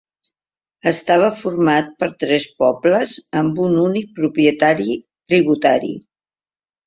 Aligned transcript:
Estava 0.91 1.27
format 1.41 1.91
per 2.03 2.07
tres 2.23 2.47
pobles 2.63 3.13
amb 3.41 3.61
un 3.67 3.77
únic 3.83 4.09
propietari 4.21 4.95
tributari. 5.33 5.93